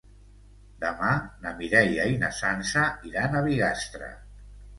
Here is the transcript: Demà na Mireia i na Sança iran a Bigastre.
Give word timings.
Demà 0.83 1.09
na 1.43 1.51
Mireia 1.59 2.07
i 2.15 2.17
na 2.25 2.31
Sança 2.39 2.87
iran 3.11 3.37
a 3.37 3.45
Bigastre. 3.51 4.11